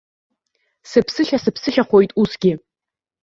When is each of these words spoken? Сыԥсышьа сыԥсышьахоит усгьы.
Сыԥсышьа 0.89 1.37
сыԥсышьахоит 1.43 2.11
усгьы. 2.21 2.53